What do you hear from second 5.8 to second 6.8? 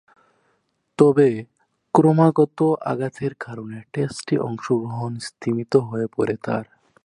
হয়ে পড়ে তার।